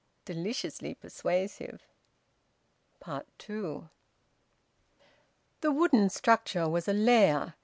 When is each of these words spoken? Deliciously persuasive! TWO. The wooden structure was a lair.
Deliciously 0.25 0.95
persuasive! 0.95 1.83
TWO. 3.37 3.89
The 5.59 5.71
wooden 5.71 6.09
structure 6.09 6.67
was 6.67 6.87
a 6.87 6.93
lair. 6.93 7.53